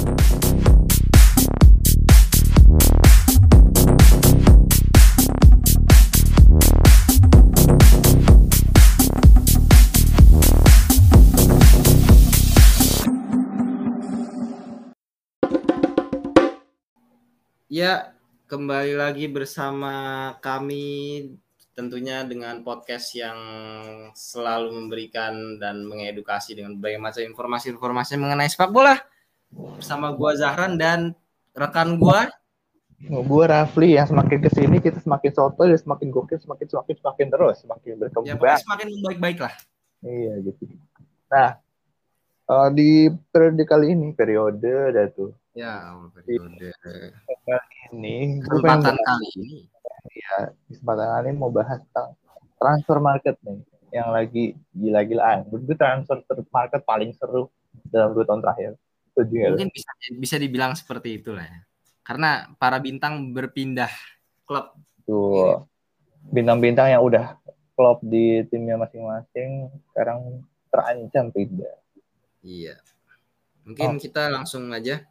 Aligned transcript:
Ya, 0.00 0.08
kembali 18.48 18.96
lagi 18.96 19.28
bersama 19.28 20.32
kami 20.40 21.28
tentunya 21.76 22.24
dengan 22.24 22.64
podcast 22.64 23.12
yang 23.12 23.36
selalu 24.16 24.80
memberikan 24.80 25.60
dan 25.60 25.84
mengedukasi 25.84 26.56
dengan 26.56 26.80
berbagai 26.80 26.98
macam 26.98 27.22
informasi-informasi 27.30 28.16
mengenai 28.16 28.48
sepak 28.48 28.72
bola. 28.72 28.96
Bersama 29.50 30.14
gua 30.14 30.32
Zahran 30.38 30.78
dan 30.78 31.14
rekan 31.54 31.98
gua 31.98 32.30
Oh, 33.08 33.24
gue 33.24 33.44
Rafli 33.48 33.96
yang 33.96 34.04
semakin 34.04 34.44
ke 34.44 34.52
sini 34.52 34.76
kita 34.76 35.00
semakin 35.00 35.32
soto 35.32 35.64
dan 35.64 35.80
semakin 35.80 36.12
gokil 36.12 36.36
semakin 36.36 36.68
semakin 36.68 36.94
semakin 37.00 37.26
terus 37.32 37.56
semakin 37.64 37.88
ya 37.88 37.96
berkembang. 37.96 38.36
pokoknya 38.36 38.58
semakin 38.60 38.88
baik-baik 39.00 39.38
lah. 39.40 39.54
Iya 40.04 40.32
gitu. 40.44 40.62
Nah 41.32 41.48
eh, 42.44 42.68
di 42.76 42.90
periode 43.32 43.64
kali 43.64 43.96
ini 43.96 44.12
periode 44.12 44.92
dah 44.92 45.08
tuh 45.16 45.32
Ya, 45.56 45.96
periode 46.12 46.76
ini 47.90 48.38
gue 48.44 48.58
pengen 48.60 48.84
kesempatan 48.84 48.96
kali 49.00 49.26
ini. 49.40 49.58
ya 50.20 50.52
kesempatan 50.68 51.06
kali 51.08 51.26
ini 51.32 51.38
mau 51.40 51.48
bahas 51.48 51.80
tentang 51.80 52.12
transfer 52.60 53.00
market 53.00 53.34
nih 53.40 53.64
yang 53.96 54.12
lagi 54.12 54.54
gila-gilaan. 54.76 55.48
Menurut 55.48 55.72
gue 55.72 55.76
transfer 55.80 56.20
market 56.52 56.84
paling 56.84 57.16
seru 57.16 57.48
dalam 57.88 58.12
dua 58.12 58.28
tahun 58.28 58.44
terakhir. 58.44 58.76
Setuju? 59.12 59.54
Mungkin 59.54 59.70
bisa 59.74 59.90
bisa 60.16 60.36
dibilang 60.38 60.72
seperti 60.78 61.18
itulah 61.20 61.44
ya. 61.44 61.60
Karena 62.06 62.50
para 62.58 62.78
bintang 62.78 63.30
berpindah 63.30 63.90
klub. 64.46 64.74
Tuh 65.06 65.66
bintang-bintang 66.30 66.92
yang 66.92 67.02
udah 67.02 67.38
klop 67.74 68.04
di 68.04 68.44
timnya 68.52 68.76
masing-masing 68.76 69.72
sekarang 69.90 70.44
terancam 70.68 71.32
pindah. 71.32 71.74
Iya. 72.44 72.76
Mungkin 73.64 73.96
Oh. 73.96 74.00
kita 74.00 74.28
langsung 74.32 74.68
aja 74.72 75.04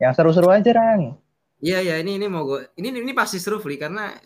Yang 0.00 0.12
seru-seru 0.16 0.48
aja, 0.48 0.72
Rang. 0.72 1.20
Iya 1.60 1.84
ya 1.84 1.94
ini 2.00 2.16
ini 2.16 2.24
mau 2.24 2.48
gue 2.48 2.72
ini 2.80 2.88
ini 2.88 3.12
pasti 3.12 3.36
seru 3.36 3.60
Fli 3.60 3.76
karena 3.76 4.16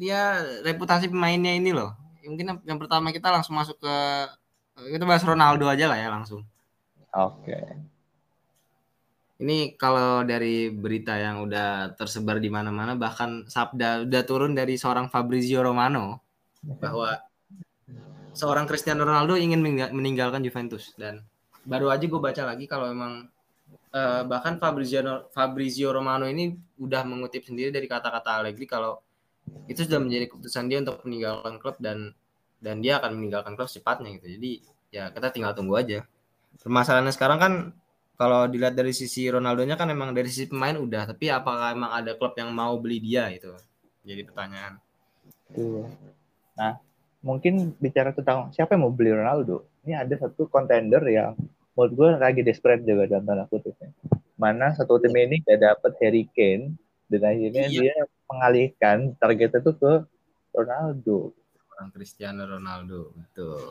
dia 0.00 0.40
reputasi 0.64 1.12
pemainnya 1.12 1.52
ini 1.52 1.68
loh. 1.76 1.92
Mungkin 2.24 2.48
yang, 2.48 2.58
yang 2.64 2.78
pertama 2.80 3.12
kita 3.12 3.28
langsung 3.28 3.60
masuk 3.60 3.76
ke 3.76 3.96
kita 4.96 5.04
bahas 5.04 5.20
Ronaldo 5.20 5.68
aja 5.68 5.84
lah 5.84 6.00
ya 6.00 6.08
langsung. 6.08 6.48
Oke. 7.12 7.60
Ini 9.38 9.78
kalau 9.78 10.26
dari 10.26 10.66
berita 10.66 11.14
yang 11.14 11.46
udah 11.46 11.94
tersebar 11.94 12.42
di 12.42 12.50
mana-mana 12.50 12.98
bahkan 12.98 13.46
sabda 13.46 14.02
udah 14.02 14.22
turun 14.26 14.50
dari 14.50 14.74
seorang 14.74 15.06
Fabrizio 15.06 15.62
Romano 15.62 16.18
bahwa 16.82 17.22
seorang 18.34 18.66
Cristiano 18.66 19.06
Ronaldo 19.06 19.38
ingin 19.38 19.62
meningga- 19.62 19.94
meninggalkan 19.94 20.42
Juventus 20.42 20.90
dan 20.98 21.22
baru 21.62 21.94
aja 21.94 22.02
gue 22.02 22.18
baca 22.18 22.42
lagi 22.50 22.66
kalau 22.66 22.90
emang 22.90 23.30
eh, 23.94 24.22
bahkan 24.26 24.58
Fabrizio 24.58 25.30
Fabrizio 25.30 25.94
Romano 25.94 26.26
ini 26.26 26.58
udah 26.82 27.06
mengutip 27.06 27.46
sendiri 27.46 27.70
dari 27.70 27.86
kata-kata 27.86 28.42
Allegri 28.42 28.66
kalau 28.66 28.98
itu 29.70 29.86
sudah 29.86 30.02
menjadi 30.02 30.28
keputusan 30.34 30.66
dia 30.66 30.82
untuk 30.82 30.98
meninggalkan 31.06 31.62
klub 31.62 31.78
dan 31.78 32.10
dan 32.58 32.82
dia 32.82 32.98
akan 32.98 33.14
meninggalkan 33.14 33.54
klub 33.54 33.70
secepatnya 33.70 34.18
gitu. 34.18 34.34
Jadi 34.34 34.50
ya 34.90 35.14
kita 35.14 35.30
tinggal 35.30 35.54
tunggu 35.54 35.78
aja. 35.78 36.02
Permasalahannya 36.58 37.14
sekarang 37.14 37.38
kan 37.38 37.52
kalau 38.18 38.50
dilihat 38.50 38.74
dari 38.74 38.90
sisi 38.90 39.30
Ronaldonya 39.30 39.78
kan 39.78 39.86
emang 39.94 40.10
dari 40.10 40.26
sisi 40.26 40.50
pemain 40.50 40.74
udah, 40.74 41.14
tapi 41.14 41.30
apakah 41.30 41.70
emang 41.70 41.94
ada 41.94 42.18
klub 42.18 42.34
yang 42.34 42.50
mau 42.50 42.74
beli 42.82 42.98
dia 42.98 43.30
itu? 43.30 43.54
Jadi 44.02 44.26
pertanyaan. 44.26 44.82
Tuh. 45.54 45.86
Nah, 46.58 46.82
mungkin 47.22 47.78
bicara 47.78 48.10
tentang 48.10 48.50
siapa 48.50 48.74
yang 48.74 48.90
mau 48.90 48.92
beli 48.92 49.14
Ronaldo. 49.14 49.70
Ini 49.86 50.02
ada 50.02 50.18
satu 50.18 50.50
kontender 50.50 50.98
yang 51.06 51.38
menurut 51.78 51.92
gue 51.94 52.08
lagi 52.18 52.42
desperate 52.42 52.82
juga 52.82 53.06
dalam 53.06 53.22
tanda 53.22 53.46
kutipnya. 53.46 53.94
Mana 54.34 54.74
satu 54.74 54.98
tim 54.98 55.14
ini 55.14 55.38
gak 55.46 55.62
dapet 55.62 55.92
Harry 56.02 56.26
Kane 56.34 56.74
dan 57.06 57.22
akhirnya 57.22 57.70
Iya. 57.70 57.78
dia 57.86 57.96
mengalihkan 58.26 59.14
targetnya 59.14 59.62
itu 59.62 59.72
ke 59.78 59.92
Ronaldo. 60.58 61.30
Orang 61.78 61.94
Cristiano 61.94 62.42
Ronaldo, 62.50 63.14
betul. 63.14 63.62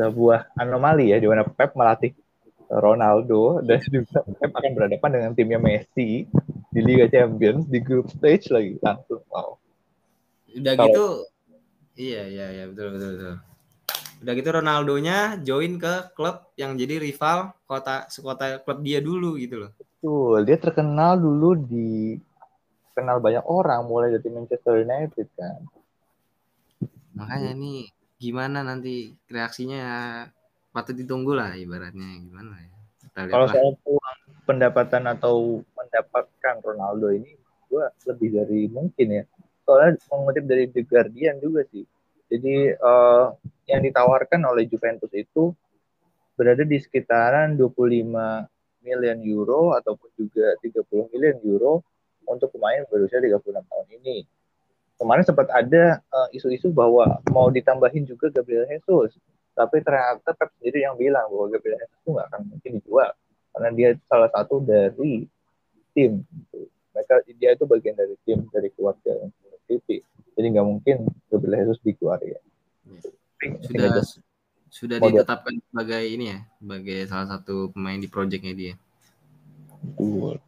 Sebuah 0.00 0.48
anomali 0.56 1.12
ya 1.12 1.20
di 1.20 1.28
mana 1.28 1.44
Pep 1.44 1.76
melatih 1.76 2.16
Ronaldo 2.70 3.58
dan 3.66 3.82
juga 3.82 4.22
Pep 4.22 4.54
akan 4.54 4.72
berhadapan 4.78 5.10
dengan 5.18 5.30
timnya 5.34 5.58
Messi 5.58 6.30
di 6.70 6.80
Liga 6.80 7.10
Champions 7.10 7.66
di 7.66 7.82
group 7.82 8.06
stage 8.14 8.46
lagi 8.54 8.78
langsung 8.78 9.20
wow. 9.26 9.58
Udah 10.54 10.74
Kalau- 10.78 10.86
gitu 10.86 11.06
Iya, 12.00 12.22
iya, 12.32 12.46
iya, 12.48 12.64
betul, 12.64 12.96
betul, 12.96 13.10
betul. 13.12 13.34
Udah 14.24 14.32
gitu 14.32 14.48
Ronaldonya 14.56 15.18
join 15.44 15.76
ke 15.76 16.16
klub 16.16 16.48
yang 16.56 16.72
jadi 16.80 16.96
rival 16.96 17.52
kota 17.68 18.08
sekota 18.08 18.56
klub 18.64 18.80
dia 18.80 19.04
dulu 19.04 19.36
gitu 19.36 19.60
loh. 19.66 19.70
Betul, 19.76 20.48
dia 20.48 20.56
terkenal 20.56 21.20
dulu 21.20 21.60
di 21.60 22.16
kenal 22.96 23.20
banyak 23.20 23.44
orang 23.44 23.84
mulai 23.84 24.16
dari 24.16 24.32
Manchester 24.32 24.80
United 24.80 25.28
kan. 25.36 25.60
Makanya 27.20 27.52
ini 27.52 27.88
gimana 28.16 28.64
nanti 28.64 29.12
reaksinya 29.28 29.76
ya, 29.76 29.98
patut 30.70 30.94
ditunggu 30.94 31.34
lah 31.34 31.54
ibaratnya 31.58 32.08
gimana 32.22 32.54
ya. 32.58 32.70
Kita 33.02 33.20
lihat 33.26 33.34
Kalau 33.34 33.46
lah. 33.46 33.54
soal 33.54 33.70
peluang 33.82 34.18
pendapatan 34.46 35.02
atau 35.10 35.34
mendapatkan 35.74 36.54
Ronaldo 36.62 37.10
ini 37.10 37.34
gua 37.66 37.90
lebih 38.06 38.28
dari 38.38 38.70
mungkin 38.70 39.06
ya. 39.10 39.24
Soalnya 39.66 39.98
mengutip 40.10 40.44
dari 40.46 40.64
The 40.70 40.82
Guardian 40.86 41.38
juga 41.42 41.66
sih. 41.70 41.86
Jadi 42.30 42.54
eh, 42.70 43.26
yang 43.70 43.82
ditawarkan 43.82 44.40
oleh 44.46 44.66
Juventus 44.70 45.10
itu 45.14 45.50
berada 46.38 46.62
di 46.62 46.78
sekitaran 46.78 47.58
25 47.58 48.06
miliar 48.80 49.18
euro 49.20 49.76
ataupun 49.76 50.08
juga 50.16 50.56
30 50.62 51.12
miliar 51.12 51.36
euro 51.44 51.84
untuk 52.24 52.54
pemain 52.54 52.86
berusia 52.86 53.18
36 53.18 53.42
tahun 53.42 53.86
ini. 54.00 54.24
Kemarin 54.96 55.24
sempat 55.26 55.50
ada 55.50 55.98
eh, 55.98 56.28
isu-isu 56.38 56.70
bahwa 56.70 57.18
mau 57.34 57.50
ditambahin 57.50 58.06
juga 58.06 58.30
Gabriel 58.30 58.70
Jesus, 58.70 59.18
tapi 59.60 59.84
ternyata 59.84 60.32
Pep 60.32 60.48
sendiri 60.56 60.88
yang 60.88 60.96
bilang 60.96 61.28
bahwa 61.28 61.52
Gabriel 61.52 61.76
Jesus 61.84 62.00
itu 62.00 62.08
nggak 62.16 62.26
akan 62.32 62.40
mungkin 62.48 62.70
dijual 62.80 63.10
karena 63.52 63.68
dia 63.76 63.88
salah 64.08 64.30
satu 64.32 64.64
dari 64.64 65.28
tim. 65.92 66.24
gitu. 66.24 66.64
Mereka 66.96 67.14
dia 67.36 67.50
itu 67.52 67.64
bagian 67.68 67.92
dari 67.92 68.16
tim 68.24 68.48
dari 68.48 68.72
keluarga 68.72 69.12
City, 69.68 70.00
jadi 70.34 70.46
nggak 70.56 70.66
mungkin 70.66 70.96
Gabriel 71.28 71.68
Jesus 71.68 71.78
dikeluarin. 71.84 72.40
sudah 73.62 74.02
sudah 74.70 74.96
Mau 74.98 75.10
dia- 75.12 75.22
ditetapkan 75.22 75.54
sebagai 75.70 76.02
ini 76.08 76.24
ya, 76.34 76.38
sebagai 76.58 76.98
salah 77.06 77.26
satu 77.36 77.70
pemain 77.74 77.98
di 78.00 78.08
proyeknya 78.10 78.54
dia. 78.56 78.74
Betul. 79.94 80.40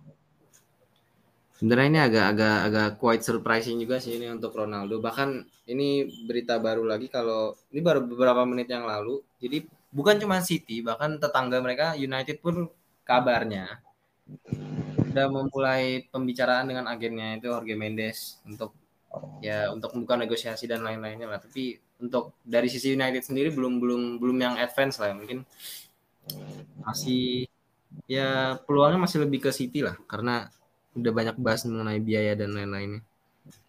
Sebenarnya 1.62 1.90
ini 1.94 2.00
agak 2.02 2.26
agak 2.34 2.56
agak 2.66 2.88
quite 2.98 3.22
surprising 3.22 3.78
juga 3.78 4.02
sih 4.02 4.18
ini 4.18 4.26
untuk 4.34 4.50
Ronaldo. 4.50 4.98
Bahkan 4.98 5.46
ini 5.70 6.10
berita 6.26 6.58
baru 6.58 6.82
lagi 6.82 7.06
kalau 7.06 7.54
ini 7.70 7.78
baru 7.78 8.02
beberapa 8.02 8.42
menit 8.42 8.66
yang 8.66 8.82
lalu. 8.82 9.22
Jadi 9.38 9.70
bukan 9.94 10.18
cuma 10.18 10.42
City, 10.42 10.82
bahkan 10.82 11.22
tetangga 11.22 11.62
mereka 11.62 11.94
United 11.94 12.42
pun 12.42 12.66
kabarnya 13.06 13.78
udah 15.14 15.26
memulai 15.30 16.02
pembicaraan 16.10 16.66
dengan 16.66 16.90
agennya 16.90 17.38
itu 17.38 17.46
Jorge 17.46 17.78
Mendes 17.78 18.42
untuk 18.42 18.74
ya 19.38 19.70
untuk 19.70 19.94
membuka 19.94 20.18
negosiasi 20.18 20.66
dan 20.66 20.82
lain-lainnya 20.82 21.30
lah. 21.30 21.38
Tapi 21.38 21.78
untuk 22.02 22.42
dari 22.42 22.66
sisi 22.66 22.90
United 22.90 23.22
sendiri 23.22 23.54
belum 23.54 23.78
belum 23.78 24.02
belum 24.18 24.34
yang 24.42 24.54
advance 24.58 24.98
lah 24.98 25.14
mungkin 25.14 25.46
masih 26.82 27.46
ya 28.10 28.58
peluangnya 28.66 29.06
masih 29.06 29.22
lebih 29.22 29.46
ke 29.46 29.54
City 29.54 29.86
lah 29.86 29.94
karena 30.10 30.50
udah 30.92 31.12
banyak 31.12 31.36
bahas 31.40 31.64
mengenai 31.64 32.00
biaya 32.00 32.32
dan 32.36 32.52
lain-lainnya. 32.52 33.00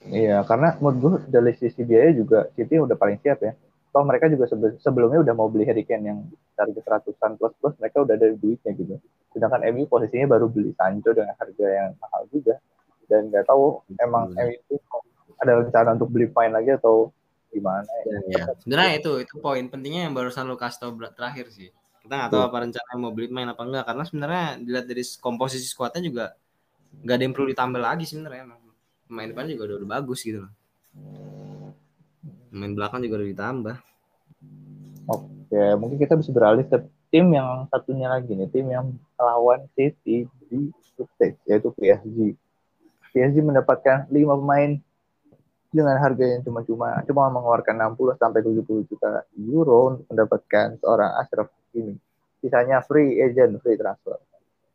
Iya, 0.03 0.43
karena 0.45 0.75
menurut 0.77 0.97
gue 0.99 1.11
dari 1.31 1.53
sisi 1.55 1.81
biaya 1.81 2.11
juga 2.13 2.45
City 2.53 2.77
udah 2.77 2.93
paling 2.99 3.17
siap 3.23 3.39
ya. 3.41 3.53
Toh 3.93 4.03
mereka 4.03 4.25
juga 4.29 4.49
sebe- 4.49 4.77
sebelumnya 4.81 5.21
udah 5.21 5.33
mau 5.37 5.47
beli 5.47 5.69
Harry 5.69 5.85
Kane 5.85 6.05
yang 6.09 6.19
target 6.57 6.85
ratusan 6.85 7.37
plus 7.37 7.53
plus 7.61 7.73
mereka 7.77 8.03
udah 8.03 8.13
ada 8.17 8.27
duitnya 8.35 8.71
gitu. 8.73 8.97
Sedangkan 9.33 9.65
MU 9.69 9.85
posisinya 9.89 10.37
baru 10.37 10.49
beli 10.49 10.73
Sancho 10.77 11.13
dengan 11.13 11.33
harga 11.37 11.67
yang 11.69 11.89
mahal 11.97 12.25
juga. 12.29 12.57
Dan 13.05 13.29
nggak 13.29 13.45
tahu 13.45 13.81
emang. 14.01 14.33
MU 14.33 14.53
itu 14.57 14.75
ada 15.41 15.51
rencana 15.61 15.89
untuk 15.97 16.09
beli 16.09 16.29
pemain 16.29 16.53
lagi 16.59 16.73
atau 16.73 17.09
gimana 17.53 17.89
ya. 18.05 18.17
Ya, 18.33 18.45
sebenarnya 18.61 18.93
itu 18.97 19.11
itu 19.21 19.33
poin 19.37 19.65
pentingnya 19.69 20.09
yang 20.09 20.13
barusan 20.17 20.49
lu 20.49 20.57
kasih 20.57 20.89
tau 20.89 20.91
terakhir 21.13 21.53
sih. 21.53 21.69
Kita 22.01 22.13
nggak 22.17 22.31
tahu 22.33 22.43
apa 22.43 22.57
rencana 22.65 22.89
mau 22.97 23.13
beli 23.13 23.29
pemain 23.29 23.53
apa 23.53 23.61
enggak 23.63 23.83
karena 23.87 24.03
sebenarnya 24.03 24.45
dilihat 24.59 24.85
dari 24.89 25.03
komposisi 25.21 25.65
skuadnya 25.69 26.01
juga 26.03 26.25
nggak 27.01 27.15
ada 27.17 27.23
yang 27.25 27.33
perlu 27.33 27.47
ditambah 27.49 27.81
lagi 27.81 28.05
sebenarnya. 28.05 28.45
emang. 28.45 28.61
Pemain 29.09 29.29
depan 29.29 29.45
juga 29.49 29.63
udah, 29.69 29.75
udah 29.81 29.89
bagus 29.89 30.19
gitu 30.21 30.45
loh. 30.45 30.53
Pemain 32.53 32.73
belakang 32.77 33.01
juga 33.01 33.15
udah 33.21 33.29
ditambah. 33.33 33.75
Oke, 35.09 35.63
mungkin 35.81 35.97
kita 35.97 36.13
bisa 36.15 36.29
beralih 36.29 36.65
ke 36.69 36.77
tim 37.13 37.29
yang 37.29 37.69
satunya 37.69 38.09
lagi 38.09 38.33
nih, 38.33 38.49
tim 38.49 38.65
yang 38.69 38.89
lawan 39.19 39.69
City 39.77 40.25
di 40.49 40.59
stage 40.93 41.37
yaitu 41.45 41.69
PSG. 41.75 42.33
PSG 43.13 43.37
mendapatkan 43.45 44.09
lima 44.09 44.33
pemain 44.33 44.81
dengan 45.73 45.97
harga 45.97 46.25
yang 46.25 46.41
cuma-cuma 46.45 47.01
cuma 47.05 47.29
mengeluarkan 47.33 47.97
60 47.97 48.21
sampai 48.21 48.45
70 48.45 48.89
juta 48.89 49.25
euro 49.37 49.97
untuk 49.97 50.05
mendapatkan 50.13 50.77
seorang 50.81 51.11
Ashraf 51.17 51.49
ini. 51.73 51.97
Sisanya 52.41 52.81
free 52.85 53.17
agent, 53.21 53.57
free 53.61 53.77
transfer. 53.77 54.21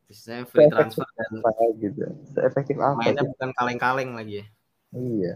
Sisanya 0.08 0.48
free 0.48 0.72
transfer 0.72 1.04
dan 1.14 1.44
apa 1.44 1.62
gitu. 1.76 2.08
Efektif 2.40 2.80
apa? 2.80 2.96
mainnya 2.96 3.22
sih? 3.24 3.30
bukan 3.36 3.50
kaleng-kaleng 3.52 4.10
lagi 4.16 4.40
ya. 4.40 4.46
Iya. 4.96 5.34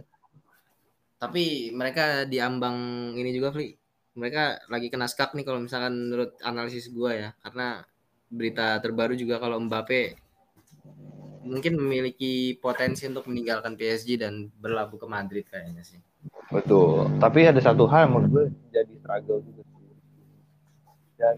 Tapi 1.21 1.71
mereka 1.77 2.25
diambang 2.25 2.77
ini 3.15 3.31
juga, 3.37 3.53
Fli. 3.53 3.77
Mereka 4.17 4.69
lagi 4.73 4.89
kena 4.89 5.09
skak 5.09 5.37
nih 5.37 5.45
kalau 5.45 5.61
misalkan 5.61 5.93
menurut 5.93 6.41
analisis 6.41 6.89
gua 6.89 7.13
ya. 7.13 7.31
Karena 7.45 7.85
berita 8.33 8.81
terbaru 8.81 9.13
juga 9.13 9.37
kalau 9.37 9.61
Mbappe 9.61 10.17
mungkin 11.43 11.75
memiliki 11.77 12.57
potensi 12.57 13.05
untuk 13.05 13.29
meninggalkan 13.29 13.75
PSG 13.75 14.17
dan 14.17 14.49
berlabuh 14.57 14.97
ke 14.97 15.07
Madrid 15.11 15.45
kayaknya 15.51 15.85
sih. 15.85 16.01
Betul. 16.49 17.11
Tapi 17.19 17.51
ada 17.51 17.61
satu 17.61 17.85
hal 17.91 18.09
yang 18.09 18.13
menurut 18.15 18.31
gue 18.31 18.45
jadi 18.71 18.93
struggle 19.03 19.43
juga 19.43 19.63
sih. 19.67 19.97
Dan 21.19 21.37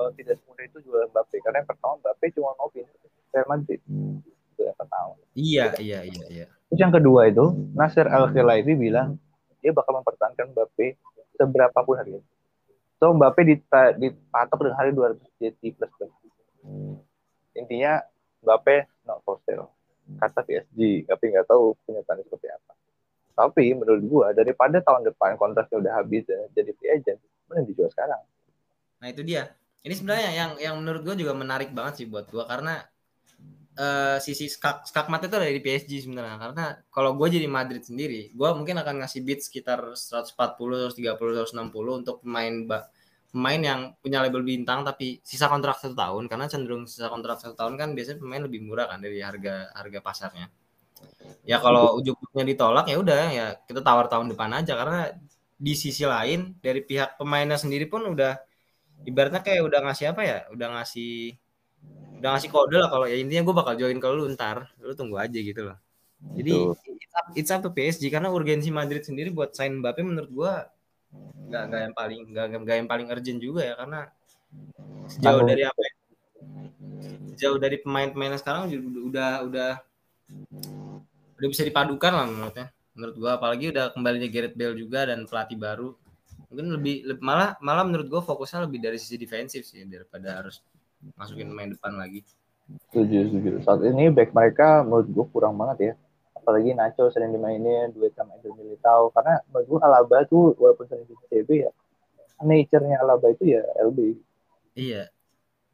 uh, 0.00 0.10
tidak 0.16 0.40
semudah 0.64 0.80
itu 0.80 0.88
jual 0.88 1.02
Mbappe 1.12 1.36
karena 1.44 1.56
yang 1.60 1.68
pertama 1.68 1.92
Mbappe 2.00 2.26
cuma 2.32 2.50
mau 2.56 2.68
pindah 2.72 2.94
ke 2.96 3.08
Real 3.32 3.46
Madrid. 3.48 3.80
Itu 4.54 4.60
yang 4.64 4.78
pertama. 4.78 5.12
Iya, 5.34 5.66
iya, 5.78 5.98
iya, 6.04 6.24
iya. 6.32 6.46
Terus 6.70 6.80
yang 6.80 6.92
kedua 6.94 7.20
itu 7.28 7.44
Nasser 7.76 8.06
Al 8.08 8.32
Khelaifi 8.32 8.74
bilang 8.74 9.20
dia 9.60 9.72
bakal 9.76 10.00
mempertahankan 10.00 10.56
Mbappe 10.56 10.86
seberapapun 11.36 11.94
harganya. 12.00 12.28
So 13.00 13.12
Mbappe 13.12 13.40
dipatok 13.44 14.58
dengan 14.64 14.76
harga 14.80 14.92
200 15.20 15.40
JT 15.40 15.60
plus 15.76 15.92
plus. 16.00 16.12
Intinya 17.54 18.00
Mbappe 18.40 18.88
not 19.04 19.20
for 19.24 19.40
sale. 19.44 19.68
Kata 20.20 20.44
PSG, 20.44 21.08
tapi 21.08 21.32
nggak 21.32 21.48
tahu 21.48 21.72
kenyataannya 21.88 22.28
seperti 22.28 22.52
apa. 22.52 22.72
Tapi 23.34 23.72
menurut 23.72 24.04
gua 24.04 24.26
daripada 24.36 24.76
tahun 24.84 25.08
depan 25.08 25.40
kontraknya 25.40 25.80
udah 25.80 25.92
habis 25.96 26.28
dan 26.28 26.44
jadi 26.52 26.70
free 26.76 26.92
agent, 26.92 27.18
mending 27.48 27.72
dijual 27.72 27.88
sekarang. 27.88 28.20
Nah, 29.00 29.08
itu 29.08 29.24
dia. 29.24 29.48
Ini 29.84 29.94
sebenarnya 29.94 30.30
yang 30.32 30.50
yang 30.56 30.74
menurut 30.80 31.04
gua 31.04 31.14
juga 31.14 31.32
menarik 31.36 31.70
banget 31.76 32.02
sih 32.02 32.06
buat 32.08 32.26
gua 32.32 32.48
karena 32.48 32.80
eh, 33.78 34.16
sisi 34.22 34.46
skak 34.46 34.86
skakmat 34.88 35.26
itu 35.26 35.34
ada 35.36 35.50
di 35.50 35.62
PSG 35.62 36.06
sebenarnya. 36.06 36.36
Karena 36.38 36.64
kalau 36.94 37.14
gue 37.18 37.28
jadi 37.30 37.46
Madrid 37.50 37.82
sendiri 37.82 38.30
gue 38.34 38.48
mungkin 38.54 38.78
akan 38.80 39.02
ngasih 39.02 39.20
bid 39.26 39.40
sekitar 39.42 39.94
140 39.98 40.94
130 40.94 41.44
160 41.50 42.00
untuk 42.00 42.22
pemain 42.22 42.54
pemain 43.34 43.60
yang 43.60 43.80
punya 43.98 44.22
label 44.22 44.46
bintang 44.46 44.86
tapi 44.86 45.18
sisa 45.26 45.50
kontrak 45.50 45.76
satu 45.82 45.94
tahun. 45.98 46.30
Karena 46.30 46.46
cenderung 46.46 46.86
sisa 46.86 47.10
kontrak 47.10 47.42
satu 47.42 47.54
tahun 47.58 47.74
kan 47.80 47.88
biasanya 47.98 48.18
pemain 48.22 48.42
lebih 48.46 48.62
murah 48.62 48.86
kan 48.90 49.02
dari 49.02 49.18
harga 49.20 49.74
harga 49.74 49.98
pasarnya. 50.00 50.46
Ya 51.44 51.58
kalau 51.60 51.98
ujung-ujungnya 52.00 52.44
ditolak 52.56 52.86
ya 52.88 52.96
udah 52.96 53.22
ya 53.32 53.46
kita 53.68 53.80
tawar 53.84 54.06
tahun 54.08 54.30
depan 54.32 54.50
aja. 54.54 54.72
Karena 54.78 55.10
di 55.54 55.74
sisi 55.74 56.04
lain 56.06 56.56
dari 56.62 56.80
pihak 56.82 57.18
pemainnya 57.18 57.58
sendiri 57.58 57.86
pun 57.90 58.06
udah 58.06 58.38
ibaratnya 59.02 59.42
kayak 59.42 59.62
udah 59.66 59.80
ngasih 59.90 60.06
apa 60.14 60.22
ya? 60.22 60.38
Udah 60.54 60.68
ngasih 60.78 61.34
udah 62.22 62.28
ngasih 62.38 62.50
kode 62.54 62.76
lah 62.78 62.88
kalau 62.88 63.06
ya. 63.10 63.18
Intinya 63.18 63.42
gue 63.44 63.54
bakal 63.54 63.74
join 63.76 63.98
ke 63.98 64.08
lu 64.08 64.30
ntar. 64.32 64.70
Lu 64.78 64.94
tunggu 64.94 65.18
aja 65.18 65.34
gitu 65.34 65.60
loh. 65.60 65.78
Jadi 66.32 66.56
it's 66.96 67.14
up, 67.14 67.26
it's 67.36 67.50
up 67.52 67.60
to 67.60 67.68
PSG 67.68 68.08
karena 68.08 68.32
urgensi 68.32 68.72
Madrid 68.72 69.04
sendiri 69.04 69.28
buat 69.28 69.52
sign 69.52 69.84
Mbappe 69.84 70.00
menurut 70.00 70.30
gue 70.32 70.52
nggak 71.44 71.62
nggak 71.68 71.80
yang 71.84 71.94
paling 71.94 72.20
nggak 72.32 72.46
nggak 72.64 72.76
yang 72.80 72.88
paling 72.88 73.06
urgent 73.12 73.40
juga 73.42 73.60
ya. 73.60 73.74
Karena 73.76 74.08
sejauh 75.10 75.42
dari 75.44 75.62
apa 75.68 75.80
ya, 75.84 75.92
sejauh 77.34 77.58
dari 77.60 77.76
pemain-pemainnya 77.82 78.40
sekarang 78.40 78.72
udah 79.10 79.44
udah 79.44 79.70
udah 81.36 81.48
bisa 81.50 81.66
dipadukan 81.66 82.12
lah 82.14 82.24
menurutnya. 82.24 82.72
Menurut 82.94 83.14
gua. 83.18 83.30
Apalagi 83.36 83.74
udah 83.74 83.90
kembalinya 83.92 84.30
Gareth 84.30 84.56
Bale 84.56 84.78
juga 84.78 85.04
dan 85.04 85.26
pelatih 85.28 85.58
baru 85.58 85.92
mungkin 86.54 86.70
lebih, 86.70 86.94
malah 87.18 87.58
malah 87.58 87.82
menurut 87.82 88.06
gua 88.06 88.22
fokusnya 88.22 88.70
lebih 88.70 88.78
dari 88.78 88.94
sisi 89.02 89.18
defensif 89.18 89.66
sih 89.66 89.82
daripada 89.82 90.38
harus 90.38 90.62
masukin 91.18 91.50
main 91.50 91.74
depan 91.74 91.98
lagi 91.98 92.22
Setuju, 92.88 93.28
setuju. 93.28 93.50
Saat 93.60 93.84
ini 93.84 94.08
back 94.08 94.32
mereka 94.32 94.80
menurut 94.80 95.04
gue 95.12 95.26
kurang 95.36 95.60
banget 95.60 95.78
ya. 95.82 95.92
Apalagi 96.32 96.72
Nacho 96.72 97.12
sering 97.12 97.28
dimainin 97.28 97.92
duet 97.92 98.16
sama 98.16 98.40
Eder 98.40 98.56
Militao. 98.56 99.12
Karena 99.12 99.36
menurut 99.52 99.66
gue 99.68 99.80
Alaba 99.84 100.24
tuh 100.24 100.56
walaupun 100.56 100.88
sering 100.88 101.04
di 101.04 101.12
CB 101.28 101.50
ya, 101.60 101.70
nature-nya 102.40 103.04
Alaba 103.04 103.28
itu 103.30 103.52
ya 103.52 103.60
LB. 103.84 104.16
iya 104.74 105.12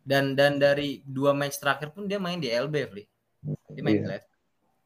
dan 0.02 0.34
dan 0.34 0.58
dari 0.58 1.00
dua 1.06 1.30
match 1.30 1.62
terakhir 1.62 1.94
pun 1.94 2.10
dia 2.10 2.18
main 2.18 2.40
di 2.40 2.50
LB 2.50 2.74
Fli 2.90 3.04
dia 3.70 3.82
main 3.86 3.96
di 3.96 4.02
Iya. 4.02 4.10
left 4.18 4.28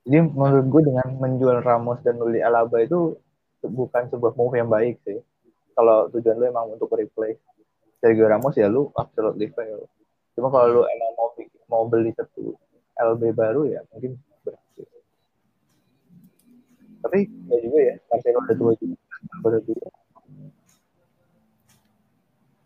Jadi 0.05 0.19
menurut 0.29 0.67
gue 0.69 0.83
dengan 0.85 1.09
menjual 1.17 1.59
Ramos 1.65 1.99
dan 2.05 2.21
beli 2.21 2.45
Alaba 2.45 2.85
itu 2.85 3.17
bukan 3.65 4.13
sebuah 4.13 4.37
move 4.37 4.61
yang 4.61 4.69
baik 4.69 5.01
sih. 5.09 5.17
Kalau 5.75 6.07
tujuan 6.15 6.39
lu 6.39 6.47
emang 6.47 6.71
untuk 6.71 6.91
replace 6.95 7.43
Sergio 7.99 8.31
Ramos 8.31 8.55
ya 8.55 8.71
lu 8.71 8.93
absolutely 8.95 9.51
fail. 9.51 9.91
Cuma 10.39 10.51
kalau 10.51 10.67
lu 10.71 10.83
emang 10.87 11.11
mau 11.19 11.29
mau 11.71 11.83
beli 11.91 12.15
satu 12.15 12.55
LB 12.95 13.35
baru 13.35 13.67
ya 13.67 13.83
mungkin 13.91 14.15
berhasil. 14.47 14.87
Tapi 17.05 17.21
ya 17.51 17.59
juga 17.61 17.79
ya, 17.81 17.95
Marcelo 18.09 18.39
udah 18.41 18.57
tua 18.57 18.73
juga. 18.81 18.97
Udah 19.45 19.61
tua. 19.61 19.89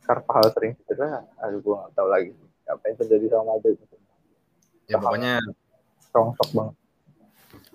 Carvajal 0.05 0.49
sering 0.57 0.73
cedera, 0.89 1.21
aduh 1.37 1.61
gue 1.61 1.75
gak 1.75 1.93
tahu 1.93 2.09
lagi 2.09 2.33
apa 2.69 2.83
yang 2.89 2.97
terjadi 3.01 3.25
sama 3.33 3.57
Madrid. 3.57 3.77
ya 4.89 4.97
pokoknya 4.97 5.37
Rongsok 6.17 6.49
banget. 6.57 6.75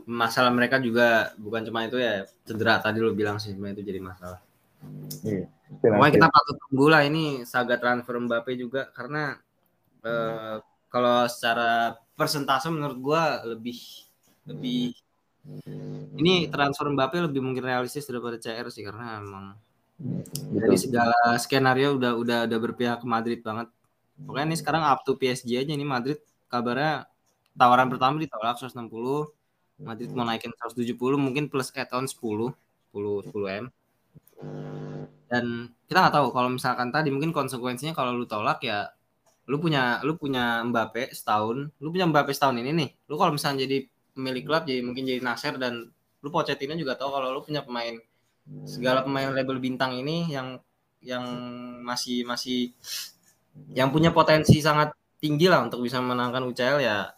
masalah 0.09 0.49
mereka 0.49 0.81
juga 0.81 1.29
bukan 1.37 1.61
cuma 1.61 1.85
itu 1.85 2.01
ya 2.01 2.25
cedera 2.41 2.81
tadi 2.81 2.97
lu 2.97 3.13
bilang 3.13 3.37
sih 3.37 3.53
cuma 3.53 3.69
itu 3.69 3.85
jadi 3.85 4.01
masalah 4.01 4.41
Iya. 5.23 5.47
Pokoknya 5.81 6.13
kita 6.13 6.27
patut 6.29 6.55
tunggu 6.67 6.85
lah 6.91 7.01
ini 7.07 7.47
saga 7.47 7.75
transfer 7.81 8.15
Mbappe 8.19 8.51
juga 8.55 8.91
karena 8.93 9.37
eh, 10.05 10.57
kalau 10.91 11.25
secara 11.25 11.97
persentase 12.13 12.69
menurut 12.69 12.97
gua 13.01 13.41
lebih 13.47 13.79
lebih 14.45 14.93
ini 16.19 16.47
transfer 16.47 16.87
Mbappe 16.87 17.27
lebih 17.27 17.41
mungkin 17.43 17.65
realistis 17.67 18.07
daripada 18.07 18.39
CR 18.39 18.67
sih 18.71 18.83
karena 18.85 19.19
emang 19.19 19.45
dari 20.53 20.75
Betul. 20.75 20.83
segala 20.89 21.39
skenario 21.39 21.95
udah 21.95 22.13
udah 22.17 22.39
udah 22.47 22.59
berpihak 22.59 22.99
ke 23.03 23.07
Madrid 23.07 23.39
banget. 23.39 23.71
Pokoknya 24.23 24.45
ini 24.53 24.57
sekarang 24.59 24.83
up 24.85 25.01
to 25.07 25.17
PSG 25.17 25.57
aja 25.57 25.71
ini 25.73 25.85
Madrid 25.87 26.21
kabarnya 26.47 27.09
tawaran 27.57 27.89
pertama 27.89 28.21
ditolak 28.21 28.61
160, 28.61 28.77
Madrid 29.81 30.09
mau 30.13 30.25
naikin 30.25 30.53
170 30.53 30.95
mungkin 31.17 31.49
plus 31.49 31.73
add-on 31.73 32.05
10, 32.05 32.53
10 32.93 33.29
10 33.29 33.59
M. 33.63 33.65
Dan 35.29 35.73
kita 35.89 35.97
nggak 35.97 36.15
tahu 36.15 36.27
kalau 36.29 36.49
misalkan 36.53 36.89
tadi 36.93 37.09
mungkin 37.09 37.33
konsekuensinya 37.33 37.93
kalau 37.97 38.13
lu 38.13 38.25
tolak 38.29 38.61
ya 38.61 38.89
lu 39.43 39.59
punya 39.59 39.99
lu 40.07 40.15
punya 40.15 40.63
Mbappe 40.63 41.11
setahun, 41.11 41.67
lu 41.81 41.87
punya 41.91 42.07
Mbappe 42.07 42.31
setahun 42.31 42.57
ini 42.63 42.71
nih. 42.71 42.89
Lu 43.11 43.19
kalau 43.19 43.35
misalnya 43.35 43.67
jadi 43.67 43.83
pemilik 44.13 44.45
klub 44.45 44.63
jadi 44.63 44.81
mungkin 44.85 45.03
jadi 45.09 45.19
Nasser 45.25 45.57
dan 45.57 45.89
lu 46.23 46.29
Pochettino 46.31 46.77
juga 46.77 46.95
tahu 46.95 47.11
kalau 47.11 47.33
lu 47.35 47.41
punya 47.43 47.65
pemain 47.65 47.97
segala 48.63 49.03
pemain 49.03 49.33
label 49.33 49.59
bintang 49.59 49.95
ini 49.97 50.31
yang 50.31 50.61
yang 51.03 51.25
masih 51.83 52.23
masih 52.23 52.71
yang 53.75 53.91
punya 53.91 54.15
potensi 54.15 54.63
sangat 54.63 54.95
tinggi 55.19 55.51
lah 55.51 55.63
untuk 55.67 55.83
bisa 55.83 55.99
menangkan 55.99 56.43
UCL 56.47 56.79
ya 56.79 57.11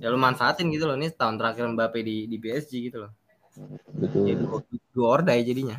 ya 0.00 0.06
lu 0.08 0.16
manfaatin 0.16 0.72
gitu 0.72 0.88
loh 0.88 0.96
ini 0.96 1.12
tahun 1.12 1.36
terakhir 1.36 1.68
Mbappe 1.72 2.00
di 2.00 2.28
di 2.28 2.36
PSG 2.40 2.72
gitu 2.92 3.08
loh 3.08 3.12
Betul. 3.92 4.24
jadi 4.24 4.36
dua, 4.40 4.58
dua 4.92 5.08
ordai 5.20 5.44
jadinya 5.44 5.76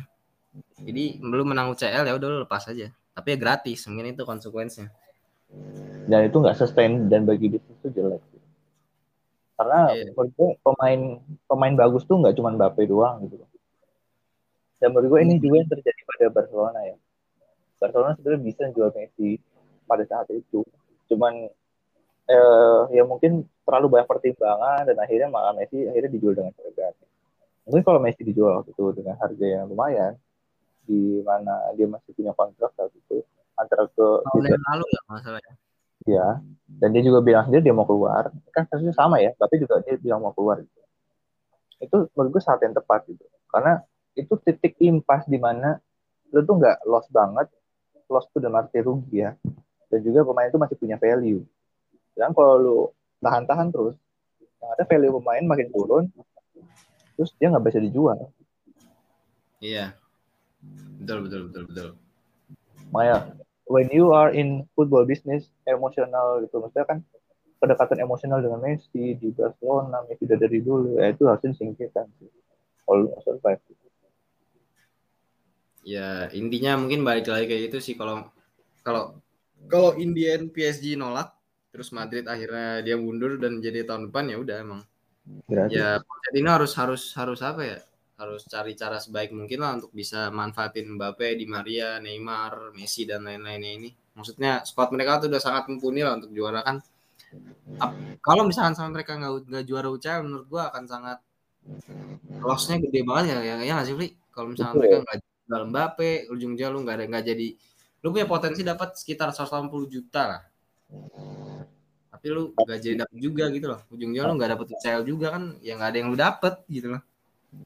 jadi 0.78 1.18
lu 1.22 1.42
menang 1.42 1.74
UCL 1.74 2.04
ya 2.06 2.14
udah 2.14 2.28
lu 2.28 2.38
lepas 2.46 2.66
aja. 2.70 2.90
Tapi 3.14 3.26
ya 3.34 3.36
gratis 3.38 3.86
mungkin 3.86 4.14
itu 4.14 4.22
konsekuensinya. 4.26 4.90
Dan 6.10 6.26
itu 6.26 6.36
nggak 6.38 6.58
sustain 6.58 7.06
dan 7.06 7.26
bagi 7.26 7.50
bisnis 7.50 7.78
itu 7.82 7.88
jelek. 7.94 8.22
Karena 9.54 9.94
Iya. 9.94 10.10
menurut 10.14 10.32
gue 10.34 10.50
pemain 10.66 11.00
pemain 11.46 11.74
bagus 11.78 12.02
tuh 12.06 12.18
nggak 12.18 12.34
cuma 12.34 12.50
Mbappe 12.54 12.90
doang 12.90 13.22
gitu 13.26 13.38
dan 14.84 14.92
menurut 14.92 15.16
gue 15.16 15.20
ini 15.24 15.34
juga 15.40 15.64
yang 15.64 15.70
terjadi 15.72 16.00
pada 16.04 16.24
Barcelona 16.28 16.80
ya. 16.84 16.96
Barcelona 17.80 18.12
sebenarnya 18.20 18.42
bisa 18.44 18.62
jual 18.68 18.92
Messi 18.92 19.40
pada 19.88 20.04
saat 20.04 20.28
itu. 20.28 20.60
Cuman 21.08 21.48
eh, 22.28 22.80
ya 22.92 23.08
mungkin 23.08 23.48
terlalu 23.64 23.96
banyak 23.96 24.08
pertimbangan 24.08 24.84
dan 24.84 24.96
akhirnya 25.00 25.32
malah 25.32 25.56
Messi 25.56 25.88
akhirnya 25.88 26.12
dijual 26.12 26.36
dengan 26.36 26.52
harga. 26.52 26.92
Mungkin 27.64 27.80
kalau 27.80 27.96
Messi 27.96 28.28
dijual 28.28 28.60
waktu 28.60 28.76
itu 28.76 28.84
dengan 28.92 29.16
harga 29.16 29.46
yang 29.48 29.64
lumayan 29.72 30.20
di 30.84 31.24
mana 31.24 31.72
dia 31.76 31.88
masih 31.88 32.12
punya 32.12 32.32
kontrak 32.36 32.70
saat 32.76 32.92
itu 32.92 33.24
antara 33.56 33.88
ke 33.88 34.06
tahun 34.28 34.44
yang 34.50 34.64
lalu 34.68 34.86
ya 34.90 35.02
masalahnya 35.08 35.54
Ya, 36.04 36.36
dan 36.68 36.92
dia 36.92 37.00
juga 37.00 37.24
bilang 37.24 37.48
sendiri 37.48 37.64
dia 37.64 37.72
mau 37.72 37.88
keluar. 37.88 38.28
Kan 38.52 38.68
kasusnya 38.68 38.92
sama 38.92 39.24
ya, 39.24 39.32
tapi 39.40 39.56
juga 39.56 39.80
dia 39.80 39.96
bilang 39.96 40.20
mau 40.20 40.36
keluar. 40.36 40.60
Gitu. 40.60 40.80
Itu 41.80 41.96
menurut 42.12 42.30
gue 42.36 42.42
saat 42.44 42.60
yang 42.60 42.76
tepat 42.76 43.08
gitu. 43.08 43.24
Karena 43.48 43.80
itu 44.12 44.36
titik 44.44 44.76
impas 44.84 45.24
di 45.24 45.40
mana 45.40 45.80
lu 46.28 46.44
tuh 46.44 46.60
nggak 46.60 46.84
loss 46.84 47.08
banget, 47.08 47.48
loss 48.12 48.28
tuh 48.36 48.44
dalam 48.44 48.60
arti 48.60 48.84
rugi 48.84 49.24
ya. 49.24 49.32
dan 49.92 50.02
juga 50.02 50.26
pemain 50.26 50.50
itu 50.50 50.58
masih 50.58 50.76
punya 50.76 50.96
value. 50.98 51.46
Dan 52.18 52.34
kalau 52.34 52.54
lu 52.58 52.78
tahan-tahan 53.22 53.70
terus, 53.70 53.94
yang 54.58 54.70
ada 54.74 54.82
value 54.90 55.14
pemain 55.22 55.44
makin 55.46 55.68
turun, 55.70 56.04
terus 57.14 57.30
dia 57.38 57.46
nggak 57.46 57.62
bisa 57.70 57.78
dijual. 57.78 58.18
Iya, 59.62 59.94
betul 61.00 61.18
betul 61.26 61.40
betul 61.50 61.62
betul. 61.70 61.88
Makanya 62.92 63.18
when 63.68 63.88
you 63.90 64.12
are 64.12 64.30
in 64.30 64.64
football 64.76 65.04
business 65.08 65.48
emosional 65.64 66.42
gitu, 66.44 66.60
maksudnya 66.60 66.86
kan 66.86 66.98
kedekatan 67.58 67.98
emosional 68.04 68.44
dengan 68.44 68.60
Messi 68.60 69.16
di 69.16 69.28
Barcelona, 69.32 70.04
Messi 70.04 70.28
dari 70.28 70.60
dulu, 70.60 71.00
ya 71.00 71.10
itu 71.12 71.24
harus 71.24 71.40
disingkirkan 71.42 72.06
mau 72.84 73.00
survive. 73.24 73.60
Ya 75.84 76.32
intinya 76.32 76.80
mungkin 76.80 77.04
balik 77.04 77.28
lagi 77.28 77.44
kayak 77.44 77.62
gitu 77.68 77.78
sih 77.80 77.94
kalau 77.96 78.24
kalau 78.80 79.20
kalau 79.68 79.92
Indian 80.00 80.48
PSG 80.48 80.96
nolak 80.96 81.32
terus 81.68 81.92
Madrid 81.92 82.24
akhirnya 82.24 82.80
dia 82.80 82.96
mundur 82.96 83.36
dan 83.36 83.60
jadi 83.60 83.84
tahun 83.84 84.08
depan 84.08 84.32
ya 84.32 84.36
udah 84.40 84.56
emang 84.64 84.80
Berarti. 85.44 85.76
ya 85.76 86.00
ini 86.32 86.48
harus 86.48 86.72
harus 86.76 87.12
harus 87.12 87.40
apa 87.44 87.60
ya 87.64 87.78
harus 88.14 88.46
cari 88.46 88.78
cara 88.78 89.02
sebaik 89.02 89.34
mungkin 89.34 89.58
lah 89.58 89.78
untuk 89.82 89.90
bisa 89.90 90.30
manfaatin 90.30 90.94
Mbappe, 90.94 91.34
Di 91.34 91.46
Maria, 91.50 91.98
Neymar, 91.98 92.70
Messi 92.74 93.02
dan 93.04 93.26
lain-lainnya 93.26 93.72
ini. 93.74 93.90
Maksudnya 94.14 94.62
squad 94.62 94.94
mereka 94.94 95.18
tuh 95.22 95.28
udah 95.30 95.42
sangat 95.42 95.66
mumpuni 95.66 96.06
lah 96.06 96.14
untuk 96.18 96.30
juara 96.30 96.62
kan. 96.62 96.78
Kalau 98.22 98.46
misalkan 98.46 98.78
sama 98.78 98.94
mereka 98.94 99.18
nggak 99.18 99.50
nggak 99.50 99.64
juara 99.66 99.88
UCL 99.90 100.22
menurut 100.22 100.46
gua 100.46 100.70
akan 100.70 100.84
sangat 100.86 101.18
lossnya 102.44 102.78
gede 102.78 103.02
banget 103.02 103.34
ya 103.34 103.38
ya, 103.42 103.54
ya 103.66 103.72
nggak 103.74 103.86
sih 103.90 103.94
Fli? 103.98 104.08
Kalau 104.30 104.46
misalkan 104.54 104.74
mereka 104.78 104.96
nggak 105.02 105.18
jual 105.18 105.62
Mbappe, 105.74 106.10
ujung-ujungnya 106.30 106.68
lu 106.70 106.78
nggak 106.86 106.96
ada 107.00 107.04
nggak 107.10 107.24
jadi 107.26 107.48
lu 108.04 108.12
punya 108.12 108.28
potensi 108.28 108.60
dapat 108.60 109.00
sekitar 109.00 109.32
180 109.32 109.88
juta 109.88 110.22
lah 110.28 110.42
tapi 112.12 112.26
lu 112.28 112.52
gak 112.52 112.78
jadi 112.80 113.00
dapet 113.00 113.16
juga 113.16 113.48
gitu 113.48 113.66
loh 113.72 113.80
ujungnya 113.88 114.28
lu 114.28 114.36
nggak 114.36 114.50
dapet 114.52 114.66
UCL 114.76 115.02
juga 115.08 115.32
kan 115.32 115.56
ya 115.64 115.72
nggak 115.80 115.88
ada 115.88 115.98
yang 116.04 116.08
lu 116.12 116.18
dapet 116.20 116.54
gitu 116.68 116.92
loh 116.92 117.02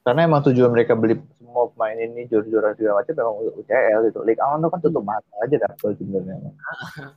karena 0.03 0.21
emang 0.25 0.41
tujuan 0.49 0.73
mereka 0.73 0.97
beli 0.97 1.21
semua 1.37 1.69
pemain 1.73 1.97
ini 1.97 2.25
juara-juara 2.31 2.73
segala 2.77 3.05
macam 3.05 3.15
memang 3.17 3.35
UCL 3.61 3.99
gitu. 4.09 4.19
Liga 4.25 4.43
Awan 4.47 4.65
tuh 4.65 4.71
kan 4.73 4.81
tutup 4.81 5.05
mata 5.05 5.35
aja 5.45 5.57
dapet 5.61 5.97
sebenarnya. 6.01 6.53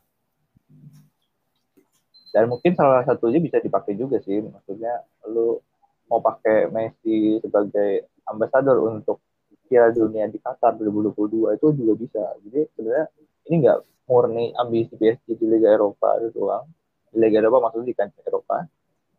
Dan 2.32 2.48
mungkin 2.48 2.72
salah 2.80 3.04
satunya 3.04 3.44
bisa 3.44 3.60
dipakai 3.60 3.96
juga 4.00 4.20
sih. 4.24 4.40
Maksudnya 4.40 5.04
lu 5.28 5.60
mau 6.08 6.24
pakai 6.24 6.72
Messi 6.72 7.40
sebagai 7.44 8.12
ambasador 8.28 8.80
untuk 8.88 9.20
Piala 9.68 9.92
Dunia 9.96 10.28
di 10.28 10.40
Qatar 10.40 10.76
2022 10.80 11.56
itu 11.56 11.68
juga 11.76 11.94
bisa. 11.96 12.24
Jadi 12.44 12.68
sebenarnya 12.76 13.08
ini 13.48 13.56
nggak 13.68 13.80
murni 14.12 14.52
ambisi 14.60 14.96
PSG 15.00 15.40
di 15.40 15.48
Liga 15.48 15.72
Eropa 15.72 16.20
itu 16.20 16.36
doang. 16.36 16.68
Di 17.12 17.20
Liga 17.20 17.40
Eropa 17.40 17.68
maksudnya 17.68 17.88
di 17.92 17.96
kancah 17.96 18.24
Eropa, 18.28 18.68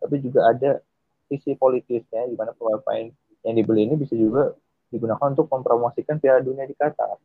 tapi 0.00 0.20
juga 0.20 0.52
ada 0.52 0.80
sisi 1.32 1.56
politisnya 1.56 2.28
di 2.28 2.36
mana 2.36 2.52
pemain 2.52 3.08
yang 3.42 3.54
dibeli 3.58 3.90
ini 3.90 3.94
bisa 3.98 4.14
juga 4.14 4.54
digunakan 4.92 5.32
untuk 5.32 5.48
mempromosikan 5.48 6.20
Piala 6.20 6.44
Dunia 6.44 6.68
di 6.68 6.76
Qatar. 6.76 7.18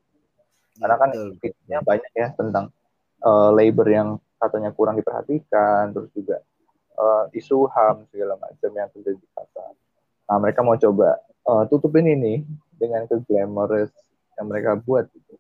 Karena 0.78 0.96
kan 0.96 1.10
kritiknya 1.42 1.80
banyak 1.82 2.12
ya 2.14 2.28
tentang 2.38 2.70
uh, 3.26 3.50
labor 3.54 3.88
yang 3.90 4.10
katanya 4.38 4.70
kurang 4.72 4.96
diperhatikan, 4.98 5.92
terus 5.92 6.10
juga 6.14 6.42
uh, 6.98 7.26
isu 7.34 7.66
HAM 7.70 8.06
segala 8.14 8.38
macam 8.38 8.72
yang 8.72 8.90
terjadi 8.94 9.18
di 9.18 9.28
Qatar. 9.34 9.74
Nah, 10.28 10.38
mereka 10.38 10.60
mau 10.62 10.78
coba 10.78 11.18
uh, 11.50 11.64
tutupin 11.70 12.06
ini 12.06 12.46
dengan 12.78 13.10
ke 13.10 13.18
glamorous 13.26 13.90
yang 14.38 14.48
mereka 14.50 14.78
buat 14.78 15.10
gitu. 15.10 15.34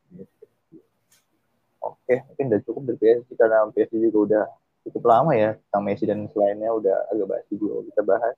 Oke, 2.07 2.23
mungkin 2.27 2.45
udah 2.51 2.61
cukup 2.63 2.81
dari 2.87 2.97
PSG 2.99 3.29
karena 3.35 3.67
PSG 3.71 3.93
juga 4.09 4.17
udah 4.27 4.45
cukup 4.87 5.03
lama 5.11 5.31
ya 5.35 5.59
tentang 5.59 5.83
Messi 5.83 6.03
dan 6.07 6.23
selainnya 6.31 6.71
udah 6.71 7.11
agak 7.11 7.27
basi 7.27 7.53
juga 7.59 7.83
kita 7.91 8.01
bahas. 8.03 8.35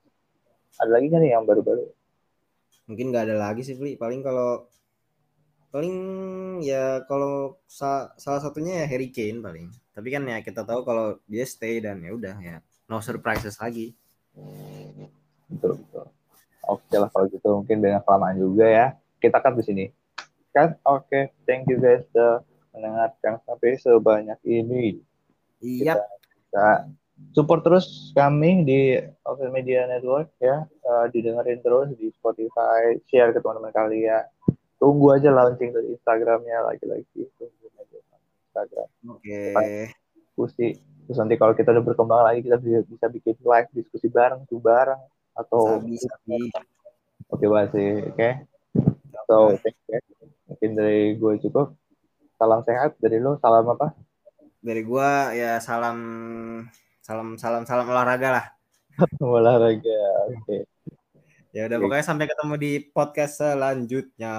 Ada 0.78 0.90
lagi 0.90 1.06
kan 1.06 1.22
nih 1.22 1.30
yang 1.38 1.46
baru-baru? 1.46 1.86
Mungkin 2.90 3.14
nggak 3.14 3.30
ada 3.30 3.36
lagi 3.38 3.62
sih, 3.62 3.78
Fli. 3.78 3.94
Paling 3.94 4.26
kalau 4.26 4.66
paling 5.70 5.94
ya 6.66 7.06
kalau 7.06 7.62
sa 7.70 8.10
salah 8.18 8.42
satunya 8.42 8.82
ya 8.82 8.86
Harry 8.90 9.14
Kane 9.14 9.38
paling. 9.38 9.70
Tapi 9.94 10.08
kan 10.10 10.26
ya 10.26 10.42
kita 10.42 10.66
tahu 10.66 10.82
kalau 10.82 11.22
dia 11.30 11.46
stay 11.46 11.78
dan 11.78 12.02
ya 12.02 12.10
udah 12.10 12.34
ya 12.42 12.58
no 12.90 12.98
surprises 12.98 13.54
lagi. 13.62 13.94
Betul 15.46 15.78
betul. 15.78 16.10
Oke 16.66 16.96
lah 16.98 17.06
kalau 17.14 17.26
gitu 17.30 17.48
mungkin 17.62 17.78
dengan 17.78 18.02
kelamaan 18.02 18.34
juga 18.34 18.66
ya. 18.66 18.86
Kita 19.22 19.38
kan 19.38 19.54
di 19.54 19.62
sini. 19.62 19.84
Kan 20.50 20.74
oke. 20.82 21.06
Okay. 21.06 21.30
Thank 21.46 21.70
you 21.70 21.78
guys 21.78 22.02
sudah 22.10 22.42
mendengarkan 22.74 23.38
sampai 23.46 23.78
sebanyak 23.78 24.38
ini. 24.42 24.98
Iya. 25.62 26.02
Kita, 26.50 26.90
support 27.32 27.62
terus 27.62 28.10
kami 28.16 28.64
di 28.66 28.98
Open 29.26 29.50
Media 29.54 29.86
Network 29.86 30.32
ya. 30.42 30.66
Uh, 30.84 31.06
didengerin 31.12 31.60
terus 31.62 31.92
di 31.94 32.10
Spotify, 32.16 32.98
share 33.08 33.30
ke 33.30 33.38
teman-teman 33.38 33.72
kalian. 33.72 34.24
Tunggu 34.80 35.12
aja 35.12 35.28
launching 35.30 35.76
dari 35.76 35.92
Instagramnya 35.94 36.64
lagi-lagi. 36.64 37.28
Tunggu 37.36 37.66
aja 37.76 37.96
Instagram. 38.50 38.88
Oke. 39.12 39.52
Okay. 39.54 39.92
Diskusi. 40.16 40.68
Terus 41.06 41.18
nanti 41.18 41.34
kalau 41.36 41.52
kita 41.58 41.74
udah 41.74 41.84
berkembang 41.84 42.22
lagi 42.22 42.46
kita 42.46 42.56
bisa, 42.62 42.86
bisa 42.86 43.06
bikin 43.10 43.34
live 43.42 43.68
diskusi 43.74 44.06
bareng 44.06 44.46
tuh 44.46 44.62
bareng 44.62 45.00
atau 45.40 45.80
bisa 45.80 46.10
oke 47.30 47.44
bahas 47.46 47.70
sih 47.72 48.04
oke 48.04 48.28
so 49.26 49.54
mungkin 50.50 50.70
dari 50.74 51.14
gue 51.16 51.32
cukup 51.48 51.74
salam 52.36 52.60
sehat 52.66 52.98
dari 52.98 53.22
lo 53.22 53.38
salam 53.38 53.64
apa 53.70 53.94
dari 54.60 54.82
gue 54.82 55.10
ya 55.38 55.62
salam 55.62 55.98
salam 57.10 57.34
salam 57.34 57.66
salam 57.66 57.90
olahraga 57.90 58.28
lah 58.38 58.46
olahraga 59.18 59.98
oke 60.30 60.46
okay. 60.46 60.62
ya 61.50 61.66
udah 61.66 61.82
okay. 61.82 61.82
pokoknya 61.82 62.06
sampai 62.06 62.30
ketemu 62.30 62.54
di 62.54 62.72
podcast 62.94 63.42
selanjutnya 63.42 64.34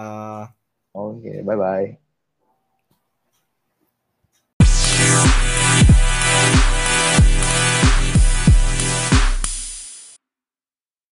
oke 0.95 1.19
okay, 1.19 1.43
bye 1.43 1.59
bye 1.59 2.10